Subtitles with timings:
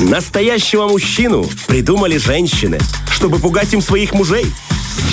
[0.00, 2.78] Настоящего мужчину придумали женщины,
[3.12, 4.46] чтобы пугать им своих мужей.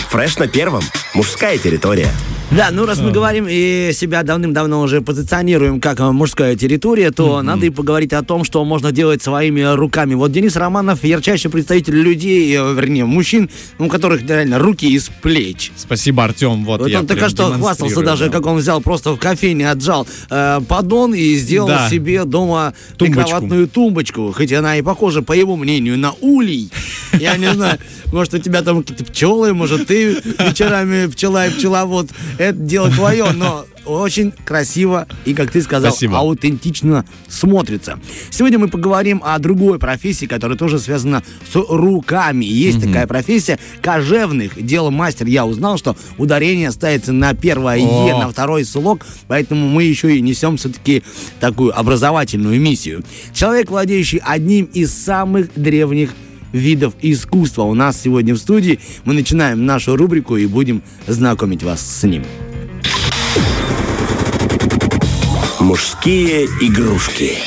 [0.09, 0.81] Фреш на первом.
[1.13, 2.09] Мужская территория.
[2.49, 7.41] Да, ну раз мы говорим и себя давным-давно уже позиционируем как э, мужская территория, то
[7.41, 10.13] надо и поговорить о том, что можно делать своими руками.
[10.15, 13.49] Вот Денис Романов ярчайший представитель людей, э, вернее, мужчин,
[13.79, 15.73] у которых реально руки из плеч.
[15.75, 16.63] Спасибо, Артем.
[16.63, 18.31] Вот, Вот я он только что хвастался даже, да.
[18.31, 21.89] как он взял просто в кофейне, отжал э, поддон и сделал Да.
[21.89, 24.31] себе дома прикроватную тумбочку.
[24.31, 26.71] Хоть она и похожа, по его мнению, на улей.
[27.19, 27.77] Я не знаю,
[28.13, 32.07] может, у тебя там какие-то пчелы, может, ты вечерами пчела и пчеловод.
[32.37, 36.17] Это дело твое, но очень красиво и, как ты сказал, Спасибо.
[36.19, 37.99] аутентично смотрится.
[38.29, 42.45] Сегодня мы поговорим о другой профессии, которая тоже связана с руками.
[42.45, 45.25] Есть такая профессия кожевных дел мастер.
[45.27, 48.07] Я узнал, что ударение ставится на первое О.
[48.07, 51.03] «е», на второй слог, поэтому мы еще и несем все-таки
[51.39, 53.03] такую образовательную миссию.
[53.33, 56.11] Человек, владеющий одним из самых древних
[56.57, 58.79] видов искусства у нас сегодня в студии.
[59.05, 62.23] Мы начинаем нашу рубрику и будем знакомить вас с ним.
[65.59, 67.37] Мужские игрушки.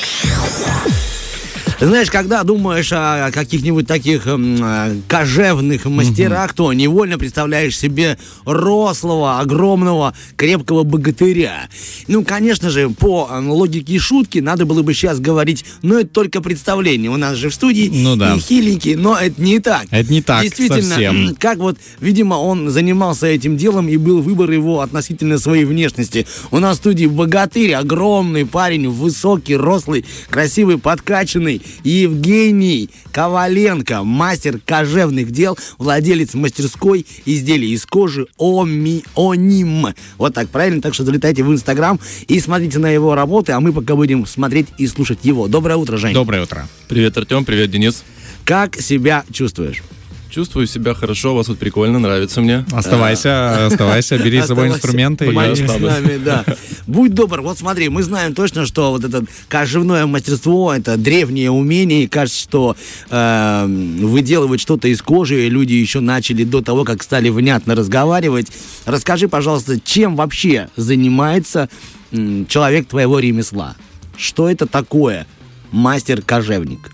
[1.81, 9.41] Знаешь, когда думаешь о каких-нибудь таких м, э, кожевных мастерах, то невольно представляешь себе рослого,
[9.41, 11.71] огромного, крепкого богатыря.
[12.07, 16.43] Ну, конечно же, по э, логике шутки надо было бы сейчас говорить, но это только
[16.43, 17.11] представление.
[17.11, 18.35] У нас же в студии Ну да.
[18.35, 19.87] и хиленький, но это не так.
[19.91, 21.35] Это не так Действительно, совсем.
[21.39, 26.27] как вот, видимо, он занимался этим делом и был выбор его относительно своей внешности.
[26.51, 31.63] У нас в студии богатырь, огромный парень, высокий, рослый, красивый, подкачанный.
[31.85, 39.89] Евгений Коваленко, мастер кожевных дел, владелец мастерской изделий из кожи Оми, Оним.
[40.19, 40.81] Вот так, правильно?
[40.81, 41.99] Так что залетайте в Инстаграм
[42.29, 45.49] и смотрите на его работы, а мы пока будем смотреть и слушать его.
[45.49, 46.15] Доброе утро, Жень.
[46.15, 46.69] Доброе утро.
[46.89, 48.03] Привет, Артем, привет, Денис.
[48.45, 49.83] Как себя чувствуешь?
[50.31, 52.65] Чувствую себя хорошо, у вас тут прикольно, нравится мне.
[52.71, 55.25] Оставайся, оставайся, бери с собой инструменты.
[55.27, 56.45] и- поменьше с нами, да.
[56.87, 62.05] Будь добр, вот смотри, мы знаем точно, что вот это кожевное мастерство, это древнее умение,
[62.05, 62.77] и кажется, что
[63.11, 68.47] э, выделывать что-то из кожи люди еще начали до того, как стали внятно разговаривать.
[68.87, 71.69] Расскажи, пожалуйста, чем вообще занимается
[72.13, 73.75] человек твоего ремесла?
[74.17, 75.27] Что это такое
[75.73, 76.93] мастер-кожевник?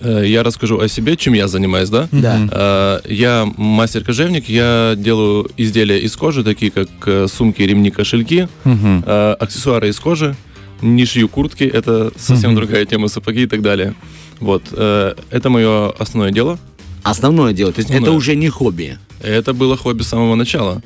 [0.00, 2.08] Э, Я расскажу о себе, чем я занимаюсь, да?
[2.12, 2.48] Да.
[2.50, 9.36] Э, Я мастер-кожевник, я делаю изделия из кожи, такие как э, сумки, ремни, кошельки, э,
[9.40, 10.36] аксессуары из кожи,
[10.82, 13.94] не шью куртки, это совсем другая тема, сапоги и так далее.
[14.40, 16.58] Вот, это мое основное дело.
[17.02, 18.18] Основное дело, то есть это Основное.
[18.18, 18.98] уже не хобби.
[19.22, 20.80] Это было хобби с самого начала,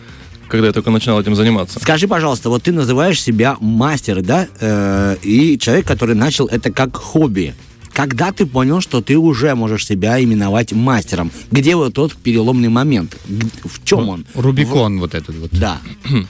[0.48, 1.78] когда я только начинал этим заниматься.
[1.80, 4.46] Скажи, пожалуйста, вот ты называешь себя мастер, да?
[4.60, 7.54] Э, и человек, который начал это как хобби.
[7.92, 11.30] Когда ты понял, что ты уже можешь себя именовать мастером?
[11.50, 13.16] Где вот тот переломный момент?
[13.64, 14.26] В чем он?
[14.34, 15.50] Рубикон вот этот вот.
[15.52, 15.80] Да.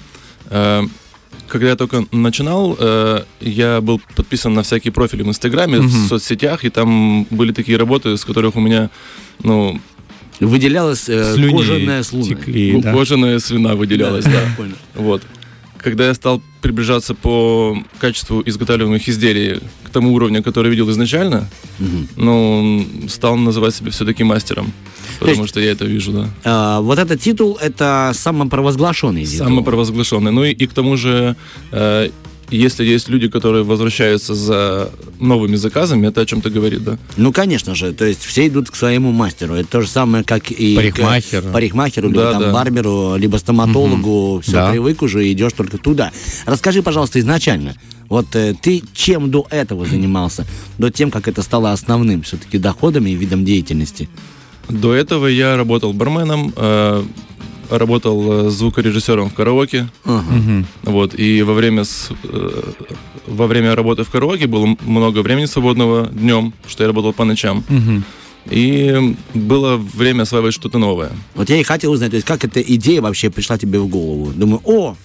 [0.55, 0.83] Э,
[1.49, 6.65] Когда я только начинал, э, я был подписан на всякие профили в Инстаграме, в соцсетях,
[6.67, 8.91] и там были такие работы, с которых у меня,
[9.43, 9.81] ну,
[10.41, 12.27] Выделялась э, кожаная слуна.
[12.27, 12.93] текли, да.
[12.93, 14.41] кожаная слюна выделялась, да.
[14.56, 14.75] Понял.
[14.94, 15.23] Вот.
[15.82, 21.48] Когда я стал приближаться по качеству изготавливаемых изделий к тому уровню, который видел изначально,
[21.78, 22.09] Мгм.
[22.16, 24.72] ну, стал называть себя все-таки мастером.
[25.19, 26.28] Потому есть- что я это вижу, да.
[26.44, 29.47] Э, вот этот титул это самопровозглашенный титул.
[29.47, 30.31] Самопровозглашенный.
[30.32, 31.37] Ну и, и к тому же,
[31.72, 32.10] э,
[32.53, 36.99] если есть люди, которые возвращаются за новыми заказами, это о чем-то говорит, да?
[37.17, 39.55] Ну, конечно же, то есть все идут к своему мастеру.
[39.55, 41.43] Это то же самое, как и Парикмахер.
[41.43, 42.53] к парикмахеру, либо Да, там да.
[42.53, 44.41] барберу, либо стоматологу.
[44.43, 44.71] Все, Да.
[44.71, 46.12] привык уже, идешь только туда.
[46.47, 47.75] Расскажи, пожалуйста, изначально,
[48.09, 50.47] вот э, ты чем до этого занимался?
[50.79, 54.09] До тем, как это стало основным все-таки доходом и видом деятельности?
[54.69, 57.03] До этого я работал барменом, э,
[57.78, 59.88] работал э, звукорежиссером в караоке.
[60.05, 60.66] Мгм.
[60.83, 62.62] Вот, и во время, с- э,
[63.27, 67.64] во время работы в караоке было много времени свободного днем, что я работал по ночам.
[67.69, 68.05] Мгм.
[68.50, 71.12] И было время осваивать что-то новое.
[71.35, 74.32] Вот я и хотел узнать, то есть как эта идея вообще пришла тебе в голову?
[74.35, 74.97] Думаю, о,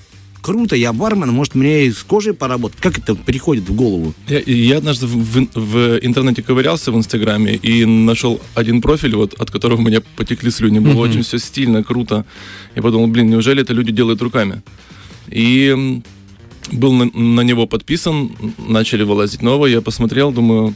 [0.42, 2.80] круто, я бармен, может мне и с кожей поработать?
[2.80, 4.14] Как это приходит в голову?
[4.28, 9.34] Я, я однажды в, в- в интернете ковырялся в Инстаграме и нашел один профиль, вот,
[9.34, 10.80] от которого у меня потекли слюни.
[10.80, 12.26] Было очень все стильно, круто.
[12.76, 14.62] Я подумал, блин, неужели это люди делают руками?
[15.30, 16.02] И
[16.72, 18.32] был на, на него подписан,
[18.68, 20.74] начали вылазить новые, я посмотрел, думаю,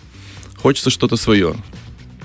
[0.57, 1.56] хочется что-то свое.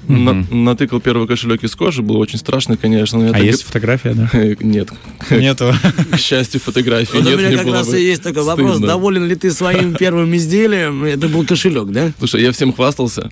[0.08, 3.28] На- натыкал первый кошелек из кожи, было очень страшно, конечно.
[3.28, 4.30] А так есть фотография, да?
[4.60, 4.90] Нет.
[5.30, 5.74] Нету.
[6.12, 9.34] К счастью, фотографии Вот у нет, меня как раз и есть такой вопрос, доволен ли
[9.34, 11.04] ты своим первым изделием?
[11.04, 12.12] Это был кошелек, да?
[12.18, 13.30] Слушай, я всем хвастался.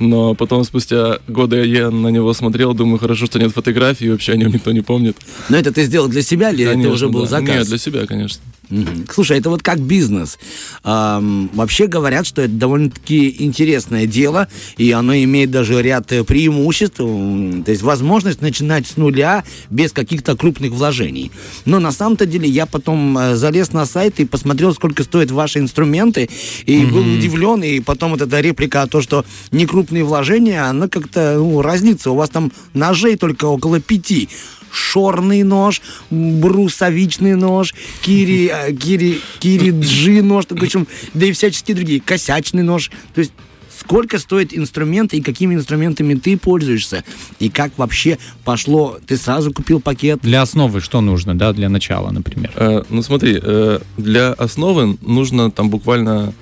[0.00, 4.32] Но потом, спустя годы, я на него смотрел, думаю, хорошо, что нет фотографий, и вообще
[4.32, 5.16] о нем никто не помнит.
[5.48, 7.26] Но это ты сделал для себя или это Конечно, уже был да.
[7.28, 7.56] заказ?
[7.58, 8.40] Нет, для себя, конечно.
[8.70, 9.06] Мгм.
[9.12, 10.38] Слушай, это вот как бизнес.
[10.82, 16.96] Ам, вообще говорят, что это довольно-таки интересное дело, и оно имеет даже ряд э, преимуществ.
[16.96, 21.30] То есть возможность начинать с нуля без каких-то крупных вложений.
[21.64, 25.58] Но на самом-то деле я потом э, залез на сайт и посмотрел, сколько стоят ваши
[25.58, 26.28] инструменты,
[26.64, 30.88] и был удивлен, и потом вот эта реплика о том, что не крупные вложения, она
[30.88, 32.10] как-то ну, разнится.
[32.10, 34.28] У вас там ножей только около пяти
[34.74, 35.80] шорный нож,
[36.10, 42.90] брусовичный нож, кири, э, кири, кириджи нож, причем, да и всяческие другие, косячный нож.
[43.14, 43.32] То есть
[43.78, 47.04] сколько стоит инструменты и какими инструментами ты пользуешься,
[47.38, 52.10] и как вообще пошло, ты сразу купил пакет, Для основы что нужно, да, для начала,
[52.10, 52.52] например?
[52.56, 56.32] Э, ну смотри, э, для основы нужно там буквально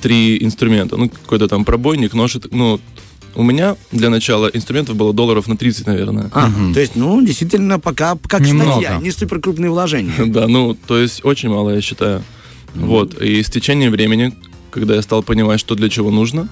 [0.00, 0.96] три инструмента.
[0.96, 2.36] Ну, какой-то там пробойник, нож.
[2.50, 2.80] Ну,
[3.34, 6.30] у меня для начала инструментов было долларов на 30, наверное.
[6.32, 8.72] Ага, то есть, ну, действительно, пока как Немного.
[8.72, 10.12] статья, не супер крупные вложения.
[10.26, 12.22] Да, ну, то есть очень мало, я считаю.
[12.74, 13.20] Вот.
[13.22, 14.32] И с течением времени,
[14.70, 16.48] когда я стал понимать, что для чего нужно,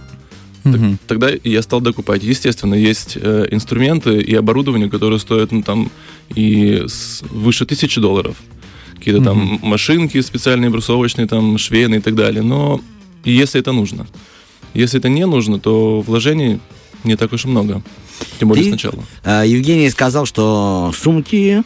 [0.64, 2.22] так- тогда я стал докупать.
[2.22, 5.90] Естественно, есть э, инструменты и оборудование, которые стоят, ну, там,
[6.34, 8.36] и с- выше тысячи долларов.
[8.96, 12.42] Какие-то там машинки специальные, брусовочные, там, швейные и так далее.
[12.42, 12.80] Но
[13.24, 14.06] если это нужно.
[14.74, 16.60] Если это не нужно, то вложений
[17.04, 17.82] не так уж и много.
[18.38, 19.02] Тем более Ты- сначала.
[19.24, 21.62] А, Евгений сказал, что сумки,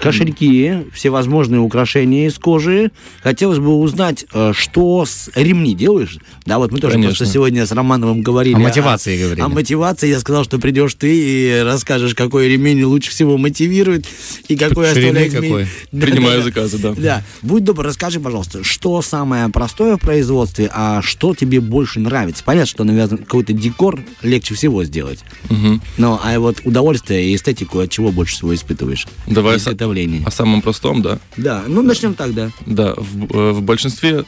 [0.00, 2.90] кошельки, всевозможные украшения из кожи.
[3.22, 6.18] Хотелось бы узнать, а, что с ремни делаешь?
[6.44, 7.16] Да, вот мы тоже Конечно.
[7.16, 8.54] просто сегодня с Романовым говорили.
[8.54, 9.40] О мотивации говорили.
[9.40, 10.08] О мотивации.
[10.08, 14.06] Я сказал, что придешь ты и расскажешь, какой ремень лучше всего мотивирует
[14.48, 15.32] и какой Ширины оставляет...
[15.32, 15.66] какой.
[15.92, 16.94] Да, Принимаю да, заказы, да.
[16.96, 17.22] Да.
[17.42, 22.42] Будь добр, расскажи, пожалуйста, что самое простое в производстве, а что тебе больше нравится?
[22.44, 25.20] Понятно, что, наверное, какой-то декор легче всего сделать.
[25.48, 25.80] Мгм.
[25.96, 29.06] Ну, а вот удовольствие и эстетику от чего больше всего испытываешь?
[29.26, 30.22] Давай С- изготовлении.
[30.24, 31.18] О самом простом, да.
[31.36, 32.50] Да, ну начнем так, да.
[32.66, 34.24] Да, в, э, в большинстве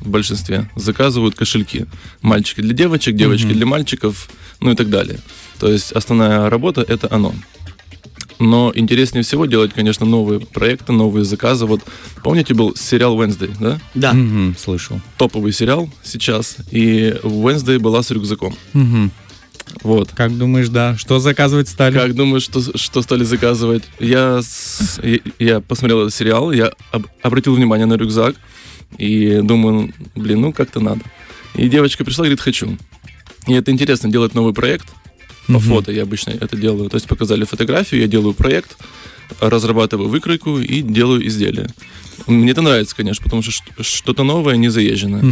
[0.00, 1.86] в большинстве заказывают кошельки.
[2.22, 4.28] Мальчики для девочек, девочки для мальчиков,
[4.60, 5.18] ну и так далее.
[5.58, 7.34] То есть основная работа это оно.
[8.38, 11.66] Но интереснее всего делать, конечно, новые проекты, новые заказы.
[11.66, 11.80] Вот
[12.22, 13.80] помните, был сериал Wednesday, да?
[13.94, 14.12] Да.
[14.12, 15.00] Мгм, слышал.
[15.16, 16.56] Топовый сериал сейчас.
[16.70, 18.54] И Wednesday была с рюкзаком.
[18.74, 19.10] Мгм.
[19.82, 20.10] Вот.
[20.14, 20.96] Как думаешь, да?
[20.96, 21.94] Что заказывать стали?
[21.94, 23.84] Как думаешь, что, что стали заказывать?
[24.00, 28.34] Я, с- я, я посмотрел этот сериал, я об- обратил внимание на рюкзак
[28.98, 31.00] и думаю, блин, ну как-то надо.
[31.54, 32.76] И девочка пришла и говорит, хочу.
[33.46, 34.86] И это интересно, делать новый проект.
[35.46, 35.60] По Мгм.
[35.60, 36.90] фото я обычно это делаю.
[36.90, 38.76] То есть показали фотографию, я делаю проект,
[39.40, 41.68] разрабатываю выкройку и делаю изделие.
[42.26, 45.22] Мне это нравится, конечно, потому что что-то новое, не заезженное.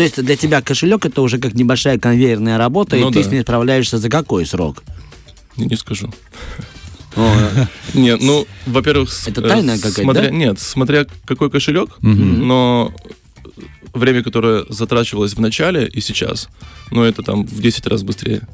[0.00, 3.28] То есть для тебя кошелек это уже как небольшая конвейерная работа, Ну и ты да.
[3.28, 4.82] с ней справляешься за какой срок?
[5.58, 6.10] Не, не скажу.
[7.92, 10.30] Нет, ну, во-первых, Это э, тайна какая-то?
[10.30, 12.94] Нет, смотря какой кошелек, но
[13.92, 16.48] время, которое затрачивалось в начале и сейчас,
[16.90, 18.48] ну, это там в 10 раз быстрее,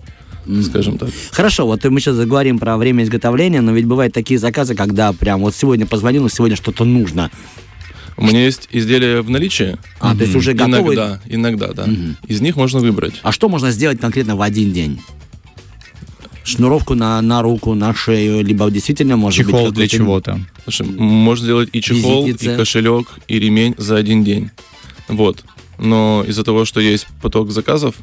[0.64, 1.10] скажем так.
[1.30, 5.42] Хорошо, вот мы сейчас заговорим про время изготовления, но ведь бывают такие заказы, когда прям
[5.42, 7.30] вот сегодня позвонил, сегодня что-то нужно.
[8.18, 9.76] У меня есть изделия в наличии.
[10.00, 10.96] А, то есть уже готовые?
[10.98, 11.86] Иногда, иногда, да.
[12.26, 13.14] Из них можно выбрать.
[13.22, 15.00] А что можно сделать конкретно в один день?
[16.44, 20.40] Шнуровку на, на руку, на шею, либо действительно может быть Чехол для какой-то- чего-то.
[20.64, 22.54] Слушай, можно сделать и чехол, Визитница.
[22.54, 24.50] и кошелек, и ремень за один день.
[25.08, 25.44] Вот.
[25.78, 27.96] Но из-за того, что есть поток заказов,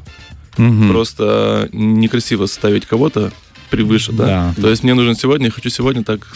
[0.58, 0.90] Мгм.
[0.90, 3.32] просто некрасиво ставить кого-то
[3.70, 4.52] превыше, да.
[4.56, 4.62] Да.
[4.62, 6.28] То есть мне нужен сегодня, я хочу сегодня, так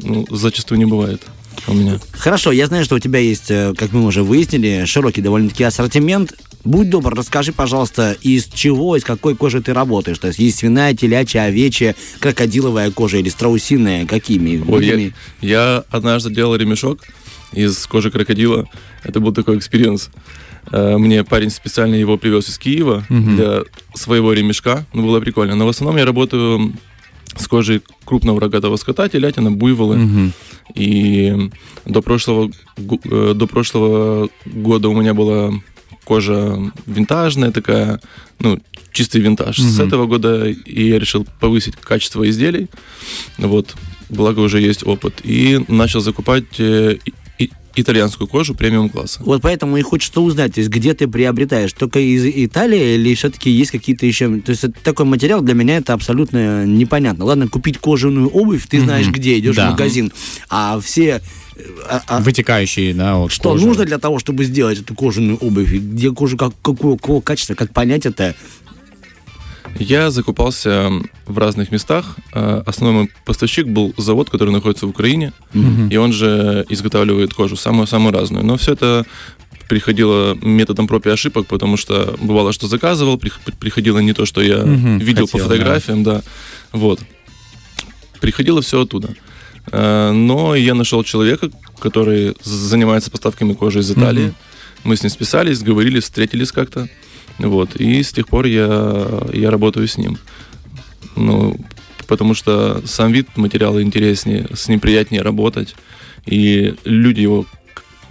[0.00, 1.22] ну, зачастую не бывает
[1.66, 1.98] у меня.
[2.12, 6.34] Хорошо, я знаю, что у тебя есть, э, как мы уже выяснили, широкий довольно-таки ассортимент.
[6.64, 10.18] Будь добр, расскажи, пожалуйста, из чего, из какой кожи ты работаешь?
[10.18, 14.06] То есть есть свиная, телячья, овечья, крокодиловая кожа или страусиная?
[14.06, 14.64] Какими?
[14.66, 15.10] Ой, я,
[15.42, 17.00] я однажды делал ремешок
[17.52, 18.66] из кожи крокодила.
[19.02, 20.08] Это был такой experience.
[20.72, 23.36] Э, Мне парень специально его привез из Киева Мгм.
[23.36, 23.62] для
[23.94, 24.86] своего ремешка.
[24.94, 25.54] Ну, было прикольно.
[25.56, 26.72] Но в основном я работаю
[27.36, 29.96] с кожей крупного рогатого скота, телятина, буйволы.
[29.96, 30.32] Мгм.
[30.74, 31.50] И
[31.84, 35.52] до прошлого, э, до прошлого года у меня была
[36.04, 38.00] кожа винтажная такая,
[38.38, 38.58] ну,
[38.92, 39.58] чистый винтаж.
[39.58, 39.86] С Мгм.
[39.88, 42.68] этого года и я решил повысить качество изделий.
[43.38, 43.74] Вот,
[44.08, 45.20] благо уже есть опыт.
[45.24, 46.98] И начал закупать э,
[47.76, 49.20] итальянскую кожу премиум класса.
[49.24, 51.72] Вот поэтому и хочется узнать, то есть где ты приобретаешь?
[51.72, 54.40] Только из Италии или все-таки есть какие-то еще...
[54.40, 57.24] То есть это такой материал для меня это абсолютно непонятно.
[57.24, 59.14] Ладно, купить кожаную обувь, ты знаешь Мгм.
[59.14, 59.68] где, идешь Да.
[59.68, 60.12] в магазин,
[60.48, 61.20] а все...
[61.88, 63.66] а- а- Вытекающие, да, вот что кожа.
[63.66, 65.70] нужно для того, чтобы сделать эту кожаную обувь?
[65.72, 68.34] Где кожа, как, какого, какого качества, как понять это?
[69.78, 70.90] Я закупался
[71.26, 72.16] в разных местах.
[72.32, 75.32] Э, Основной мой поставщик был завод, который находится в Украине,
[75.90, 78.44] и он же изготавливает кожу, самую-самую разную.
[78.44, 79.04] Но все это
[79.68, 84.42] приходило методом проб и ошибок, потому что бывало, что заказывал, прих- приходило не то, что
[84.42, 85.54] я Мгм, видел по хотел, да.
[85.54, 86.22] фотографиям, да.
[86.72, 87.00] Вот.
[88.20, 89.14] Приходило все оттуда.
[89.72, 91.50] Э, Но я нашел человека,
[91.80, 94.32] который занимается поставками кожи из Италии.
[94.84, 96.88] Мы с ним списались, говорили, встретились как-то.
[97.38, 97.76] Вот.
[97.76, 100.18] И с тех пор я, я работаю с ним.
[101.16, 101.56] Ну,
[102.06, 105.74] потому что сам вид материала интереснее, с ним приятнее работать.
[106.26, 107.46] И люди его,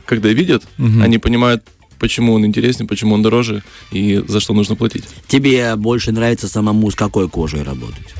[0.05, 1.01] когда видят, Мгм.
[1.01, 1.63] они понимают,
[1.99, 5.05] почему он интереснее, почему он дороже и за что нужно платить.
[5.27, 8.13] Тебе больше нравится самому с какой кожей работать?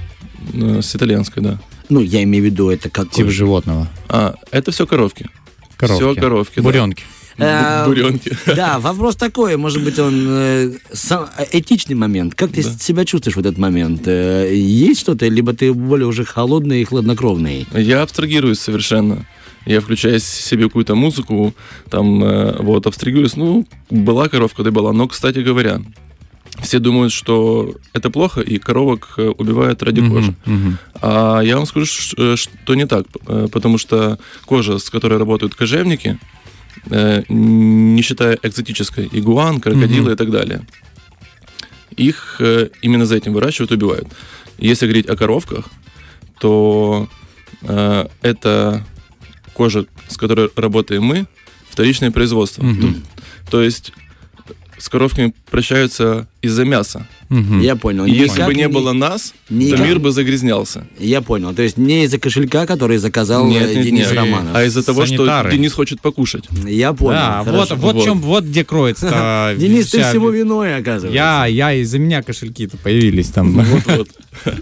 [0.53, 1.59] Э, С итальянской, да.
[1.89, 3.09] Ну, я имею в виду, это как...
[3.11, 3.89] Тип животного.
[4.07, 5.27] А, это все коровки.
[5.77, 6.01] Коровки.
[6.01, 6.55] Все коровки.
[6.57, 6.61] да.
[6.63, 7.03] Буренки.
[7.03, 8.31] Бу- Буренки.
[8.55, 12.35] Да, вопрос такой, может быть, он э, сам- этичный момент.
[12.35, 14.03] Как ты себя чувствуешь в этот момент?
[14.07, 17.65] Э, Есть что-то, либо ты более уже холодный и хладнокровный?
[17.73, 19.25] Я абстрагируюсь совершенно.
[19.65, 21.53] Я включаю себе какую-то музыку,
[21.89, 23.35] там, э, вот, абстрагируюсь.
[23.35, 24.91] Ну, была коровка, да была.
[24.93, 25.81] Но, кстати говоря,
[26.61, 30.35] все думают, что это плохо, и коровок э, убивают ради Мгм, кожи.
[30.45, 30.77] мгм.
[31.01, 31.85] А я вам скажу,
[32.17, 33.05] э, что не так.
[33.27, 36.17] Э, Потому что кожа, с которой работают кожевники, э,
[36.89, 40.13] не считая экзотической, игуан, крокодилы Мгм.
[40.13, 40.65] и так далее,
[41.95, 44.07] их э, именно за этим выращивают, убивают.
[44.57, 45.69] Если говорить о коровках,
[46.39, 47.07] то
[47.61, 48.83] э, это
[49.53, 51.27] кожа, с которой работаем мы,
[51.69, 52.63] вторичное производство.
[52.63, 53.03] Мгм.
[53.49, 53.93] То есть
[54.77, 57.07] с коровками прощаются из-за мяса.
[57.33, 57.61] Мгм.
[57.61, 58.05] Я понял.
[58.05, 60.85] И если Никак бы не было нас, никак- то мир бы загрязнялся.
[60.99, 61.53] Я понял.
[61.53, 64.13] То есть не из-за кошелька, который заказал Нет, э, нет, Денис нет.
[64.13, 64.55] Романов.
[64.55, 65.49] А из-за того, Санитары.
[65.49, 66.45] что Денис хочет покушать.
[66.67, 67.13] Я понял.
[67.13, 67.75] Да, вот, хорошо.
[67.75, 68.05] вот, Вот.
[68.05, 69.53] чем, вот где кроется.
[69.57, 71.15] Денис, ты всего виной, оказывается.
[71.15, 73.51] Я, я, из-за меня кошельки-то появились там.
[73.51, 74.09] Вот-вот.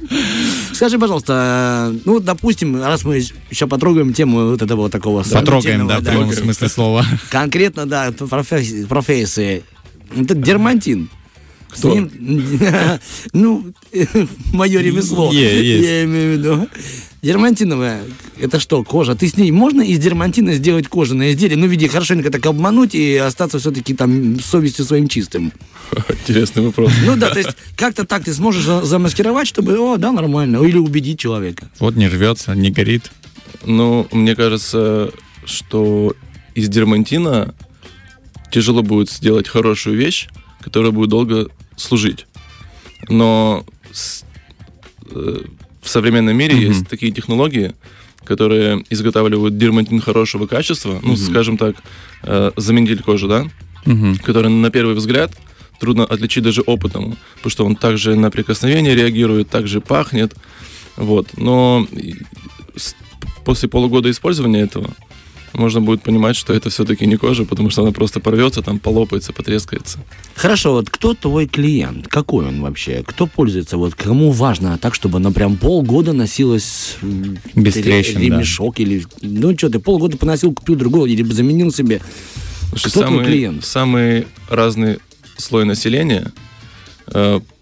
[0.74, 5.88] Скажи, пожалуйста, э, ну, допустим, раз мы еще потрогаем тему вот этого вот такого Потрогаем,
[5.88, 7.06] да, в прямом смысле слова.
[7.30, 8.86] Конкретно, да, профессии.
[8.86, 9.64] профессии.
[10.16, 11.10] Это дермантин.
[11.72, 11.92] Кто?
[11.92, 12.12] С ним-
[13.34, 13.66] ну,
[14.54, 15.32] мое ремесло.
[15.32, 16.68] Я имею в виду.
[17.22, 18.02] Дермантиновая,
[18.40, 19.14] это что, кожа?
[19.16, 21.56] Ты с ней, можно из дермантина сделать кожаное изделие?
[21.56, 25.54] Ну, в виде хорошенько так обмануть и остаться все-таки там с совестью своим чистым.
[26.10, 26.92] Интересный вопрос.
[27.06, 30.64] Ну да, то есть как-то так ты сможешь за- замаскировать, чтобы, о, да, нормально.
[30.66, 31.70] Или убедить человека.
[31.80, 33.12] Вот не рвется, не горит.
[33.66, 35.12] Ну, мне кажется,
[35.46, 36.16] что
[36.56, 37.54] из дермантина
[38.52, 40.28] тяжело будет сделать хорошую вещь,
[40.60, 41.50] которая будет долго
[41.82, 42.26] служить.
[43.10, 44.24] Но с-
[45.12, 45.44] э,
[45.82, 46.64] в современном мире Мгм.
[46.66, 47.74] есть такие технологии,
[48.24, 51.76] которые изготавливают дермантин хорошего качества, ну, скажем так,
[52.24, 53.46] э, заменитель кожи, да,
[53.86, 54.18] Мгм.
[54.18, 55.32] который на первый взгляд
[55.80, 60.36] трудно отличить даже опытному, потому что он также на прикосновение реагирует, также пахнет,
[60.96, 61.30] вот.
[61.38, 61.88] Но
[63.44, 64.92] после полугода использования этого
[65.54, 69.34] можно будет понимать, что это все-таки не кожа, потому что она просто порвется, там полопается,
[69.34, 70.00] потрескается.
[70.36, 72.08] Хорошо, вот кто твой клиент?
[72.08, 73.04] Какой он вообще?
[73.06, 73.78] Кто пользуется?
[73.78, 76.98] Вот кому важно так, чтобы она прям полгода носилась
[77.56, 78.22] Без ре- трещин, да.
[78.22, 79.06] ремешок или...
[79.22, 82.02] Ну что, ты полгода поносил, купил другого или заменил себе.
[82.74, 83.66] Что Кто твой самый, клиент?
[83.66, 85.00] самый разный
[85.38, 86.32] слой населения,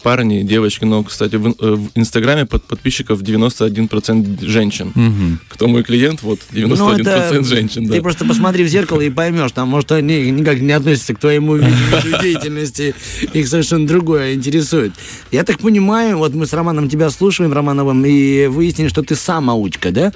[0.02, 4.92] парни, девочки, но, кстати, в, э, в Инстаграме под подписчиков 91% женщин.
[4.94, 5.40] Мгм.
[5.48, 6.22] Кто мой клиент?
[6.22, 7.90] Вот, 91% женщин, да.
[7.90, 11.18] Ну, Ты просто посмотри в зеркало и поймешь, там, может, они никак не относятся к
[11.18, 11.70] твоему виду
[12.22, 12.94] деятельности,
[13.32, 14.92] их совершенно другое интересует.
[15.30, 19.90] Я так понимаю, вот мы с Романом тебя слушаем, Романовым, и выяснили, что ты самоучка,
[19.90, 20.12] да?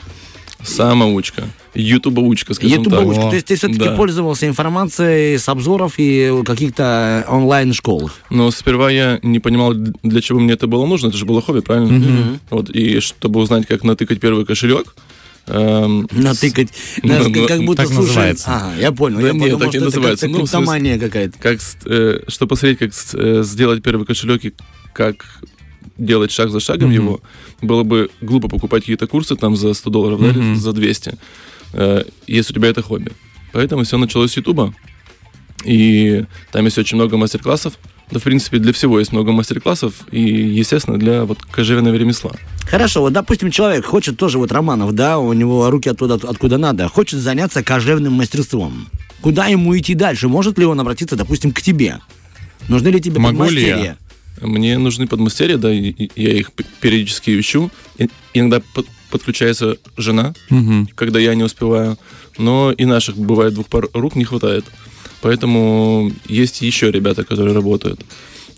[0.64, 1.44] Самоучка.
[1.74, 2.86] Ютубоучка, скажем так.
[2.92, 3.26] Ютубовочка.
[3.26, 3.96] О, То есть ты все-таки да.
[3.96, 8.10] пользовался информацией с обзоров и каких-то онлайн-школ.
[8.30, 11.08] Но сперва я не понимал, для чего мне это было нужно.
[11.08, 12.38] Это же было хобби, правильно?
[12.50, 14.94] Вот, и чтобы узнать, как натыкать первый кошелек,
[15.46, 16.68] эм, Натыкать.
[17.02, 18.06] Ну, Знаешь, ну, как будто так слушаем.
[18.06, 18.44] называется.
[18.48, 19.18] Ага, я понял.
[19.20, 20.26] Да я нет, подумал, так не что это называется.
[20.26, 21.38] как-то Ну, какая-то.
[21.38, 24.54] как, э, чтобы посмотреть, как э, сделать первый кошелек и
[24.94, 25.26] как
[25.98, 26.94] делать шаг за шагом Мгм.
[26.94, 27.20] его,
[27.62, 31.18] было бы глупо покупать какие-то курсы там за 100 долларов, да, или за 200,
[31.72, 33.12] э, если у тебя это хобби.
[33.52, 34.74] Поэтому все началось с Ютуба.
[35.64, 37.74] И там есть очень много мастер-классов.
[38.10, 39.94] Да, в принципе, для всего есть много мастер-классов.
[40.10, 42.32] И, естественно, для вот кожевенного ремесла.
[42.66, 46.88] Хорошо, вот, допустим, человек хочет тоже, вот Романов, да, у него руки оттуда, откуда надо,
[46.88, 48.88] хочет заняться кожевным мастерством.
[49.22, 50.28] Куда ему идти дальше?
[50.28, 52.00] Может ли он обратиться, допустим, к тебе?
[52.68, 53.96] Нужны ли тебе Могу ли я?
[54.40, 56.50] Мне нужны подмастерья, да, и- я их
[56.80, 57.70] периодически ищу.
[57.98, 60.88] И- Иногда под- подключается жена, Мгм.
[60.94, 61.96] когда я не успеваю.
[62.38, 64.64] Но и наших бывает двух пар рук не хватает.
[65.22, 68.00] Поэтому есть еще ребята, которые работают.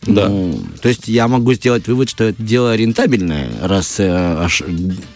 [0.07, 0.29] Да.
[0.29, 4.63] Ну, то есть я могу сделать вывод, что это дело рентабельное, раз э, аж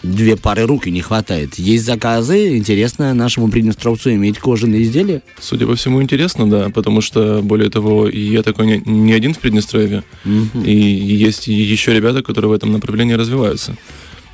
[0.03, 1.55] две пары рук и не хватает.
[1.55, 5.21] Есть заказы, интересно нашему Приднестровцу иметь кожаные изделия.
[5.39, 9.39] Судя по всему, интересно, да, потому что, более того, я такой не, не один в
[9.39, 13.75] Приднестровье, и есть еще ребята, которые в этом направлении развиваются.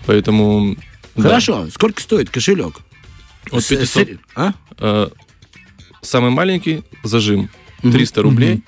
[0.05, 0.75] Поэтому...
[1.15, 1.23] да.
[1.23, 2.79] Хорошо, сколько стоит кошелек?
[3.51, 4.53] От С- 500 сер- А?
[4.79, 5.07] Э,
[6.01, 7.49] самый маленький зажим
[7.81, 8.61] 300 рублей,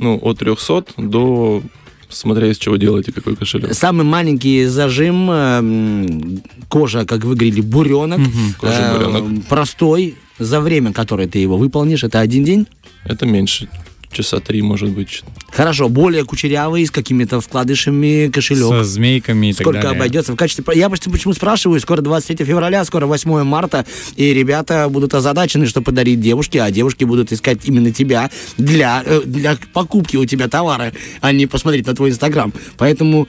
[0.00, 1.62] ну, от 300 до
[2.08, 3.72] смотря из чего делаете, какой кошелек.
[3.74, 8.20] Самый маленький зажим, э, кожа, как вы говорили, буренок.
[8.58, 9.46] Кожа Э, буренок.
[9.46, 12.66] Простой, за время, которое ты его выполнишь, это один день?
[13.04, 13.68] Это меньше,
[14.12, 15.22] часа три, может быть.
[15.52, 18.68] Хорошо, более кучерявый, с какими-то вкладышами кошелек.
[18.68, 19.96] Со змейками и так Сколько далее.
[19.96, 20.64] обойдется в качестве...
[20.74, 23.86] Я почему, почему спрашиваю, скоро 23 февраля, скоро 8 марта,
[24.16, 29.22] и ребята будут озадачены, что подарить девушке, а девушки будут искать именно тебя для, э,
[29.24, 32.52] для покупки у тебя товара, а не посмотреть на твой инстаграм.
[32.78, 33.28] Поэтому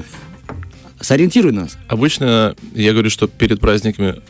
[0.99, 1.77] сориентируй нас.
[1.87, 4.21] Обычно я говорю, что перед праздниками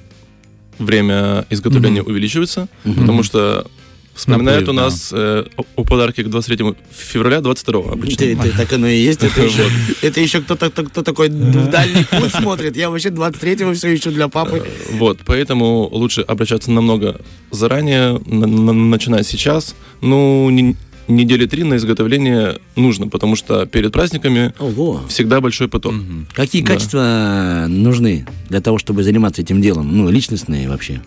[0.80, 3.68] время изготовления увеличивается, потому что
[4.16, 8.18] вспоминают Наплыв, у нас э, о- о подарке к 23 февраля 22 обычно.
[8.18, 9.24] Ты- ты- так оно и есть.
[9.24, 9.64] Это еще,
[10.02, 12.76] это еще кто-то кто, такой в дальний путь смотрит.
[12.78, 14.64] Я вообще 23-го все еще для папы.
[14.92, 19.76] Вот, поэтому лучше обращаться намного заранее, на- на- начинать сейчас.
[20.02, 20.76] Ну, не-
[21.08, 25.02] недели три на изготовление нужно, потому что перед праздниками Ого.
[25.10, 25.94] всегда большой поток.
[26.34, 26.74] Какие Да.
[26.74, 29.98] качества нужны для того, чтобы заниматься этим делом?
[29.98, 31.02] Ну, личностные вообще.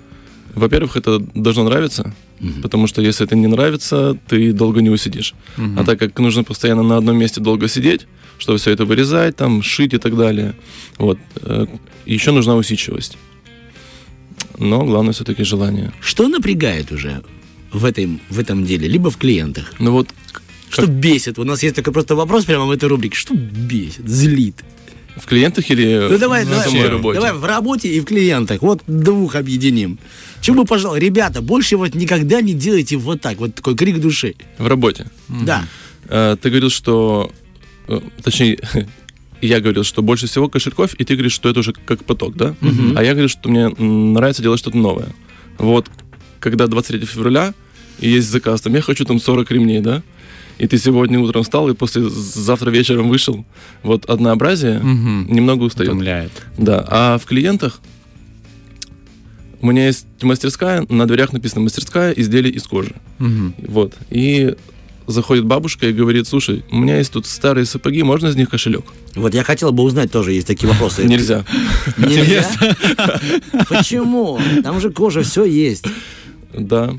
[0.54, 2.14] Во-первых, это должно нравиться,
[2.62, 5.34] потому что если это не нравится, ты долго не усидишь.
[5.76, 8.06] А так как нужно постоянно на одном месте долго сидеть,
[8.38, 10.54] чтобы все это вырезать, там, шить и так далее,
[10.98, 11.66] вот, э,
[12.06, 13.16] еще нужна усидчивость.
[14.58, 15.92] Но главное все-таки желание.
[16.00, 17.22] Что напрягает уже
[17.72, 19.72] в, этой, в этом деле, либо в клиентах?
[19.78, 20.08] Ну вот,
[20.68, 21.38] Что бесит?
[21.38, 23.16] У нас есть такой просто вопрос прямо в этой рубрике.
[23.16, 24.64] Что бесит, злит?
[25.16, 27.20] в клиентах или Ну давай, в давай, самой работе?
[27.20, 28.62] давай в работе и в клиентах.
[28.62, 29.98] Вот двух объединим.
[30.44, 33.38] Чего, пожалуй, ребята, больше вот никогда не делайте вот так.
[33.38, 34.34] Вот такой крик души.
[34.58, 35.06] В работе.
[35.28, 35.64] Да.
[36.08, 37.30] Э, Ты говорил, что...
[37.88, 38.58] э, Точнее,
[39.40, 42.54] я говорил, что больше всего кошельков, и ты говоришь, что это уже как поток, да?
[42.96, 45.08] А я говорю, что мне нравится делать что-то новое.
[45.58, 45.88] Вот,
[46.40, 47.54] когда 23 февраля,
[48.00, 50.02] и есть заказ, там, я хочу там 40 ремней, да?
[50.58, 53.44] И ты сегодня утром встал, и после завтра вечером вышел.
[53.82, 55.26] Вот однообразие Мгм.
[55.28, 55.88] немного устает.
[55.90, 56.32] Утомляет.
[56.58, 57.80] Да, а в клиентах
[59.64, 62.92] у меня есть мастерская, на дверях написано мастерская изделий из кожи.
[63.18, 63.54] Мгм.
[63.66, 63.94] Вот.
[64.10, 64.54] И
[65.06, 68.84] заходит бабушка и говорит, слушай, у меня есть тут старые сапоги, можно из них кошелек?
[69.14, 71.04] Вот я хотел бы узнать тоже, есть такие вопросы.
[71.06, 71.44] Нельзя.
[71.96, 72.46] Нельзя?
[73.70, 74.38] Почему?
[74.62, 75.86] Там же кожа, все есть.
[76.52, 76.94] Да.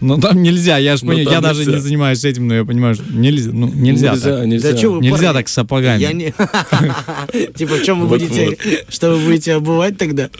[0.00, 1.72] Ну там нельзя, я ж Ну, понимаю, я даже нельзя.
[1.72, 4.46] не занимаюсь этим, но я понимаю, что нельзя, ну нельзя, Нельзя, так.
[4.46, 4.72] нельзя.
[4.72, 5.38] Да чё вы, Нельзя парни?
[5.38, 6.00] так с сапогами.
[6.00, 6.32] Я не...
[7.54, 8.56] Типа, в чем вы будете...
[8.88, 10.30] Что вы будете обувать тогда?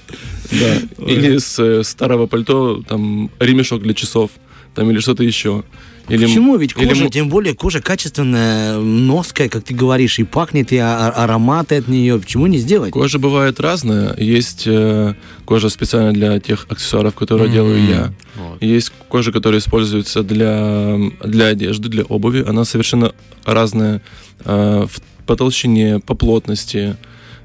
[0.51, 1.05] Да.
[1.07, 4.31] Или с э, старого пальто, там, ремешок для часов,
[4.75, 5.65] там, или что-то еще.
[6.09, 6.57] Или, Почему?
[6.57, 10.77] Ведь или кожа, м- тем более кожа качественная, ноская, как ты говоришь, и пахнет, и
[10.77, 12.19] а- а- ароматы от нее.
[12.19, 12.93] Почему не сделать?
[12.93, 14.17] Кожа бывает разная.
[14.17, 18.13] Есть э, кожа специально для тех аксессуаров, которые делаю я.
[18.37, 18.61] Вот.
[18.63, 22.45] Есть кожа, которая используется для, для одежды, для обуви.
[22.47, 23.13] Она совершенно
[23.45, 24.03] разная
[24.45, 26.97] э, в, по толщине, по плотности.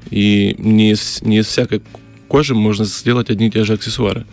[0.09, 1.81] И не из, не из всякой
[2.27, 4.25] кожи можно сделать одни и те же аксессуары.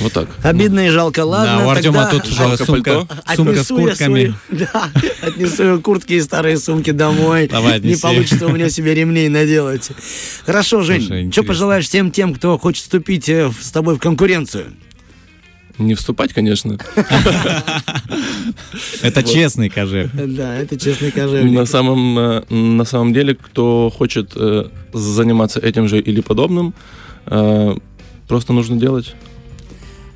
[0.00, 0.28] Вот так.
[0.42, 1.24] Обидно и жалко.
[1.24, 3.34] Ладно, да, у Артема тогда тут уже Жалко сумка, пальто.
[3.36, 4.34] сумка с отнесу я куртками.
[4.48, 4.90] свою- да,
[5.22, 7.46] отнесу куртки и старые сумки домой.
[7.48, 9.90] Давай, Не получится у меня себе ремней наделать.
[10.44, 14.72] Хорошо, Слушай, Жень, что пожелаешь всем тем, кто хочет вступить э, с тобой в конкуренцию?
[15.78, 16.78] Не вступать, конечно.
[19.02, 20.10] Это честный кожек.
[20.14, 21.52] Да, это честный кожевник.
[21.52, 26.74] На самом, э, на самом деле, кто хочет э, заниматься этим же или подобным,
[27.26, 27.76] э,
[28.28, 29.14] просто нужно делать.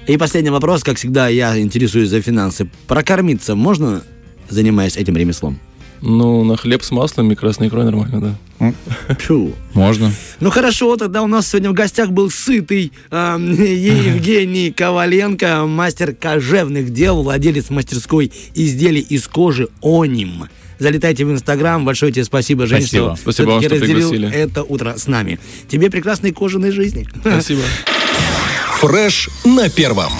[0.06, 2.70] И последний вопрос, как всегда, я интересуюсь за финансы.
[2.86, 4.02] Прокормиться можно,
[4.48, 5.58] занимаясь этим ремеслом?
[6.00, 8.34] Ну, на хлеб с маслом и красной икрой нормально, да.
[9.20, 9.52] Фу.
[9.74, 10.12] Можно.
[10.40, 16.92] Ну хорошо, тогда у нас сегодня в гостях был сытый эм, Евгений Коваленко, мастер кожевных
[16.92, 20.48] дел, владелец мастерской изделий из кожи «Оним».
[20.78, 21.84] Залетайте в Инстаграм.
[21.84, 23.16] Большое тебе спасибо, Жень, Спасибо.
[23.16, 24.32] что Спасибо вам, что разделил пригласили.
[24.32, 25.40] это утро с нами.
[25.68, 27.06] Тебе прекрасной кожаной жизни.
[27.20, 27.62] Спасибо.
[28.80, 30.12] Фреш на первом.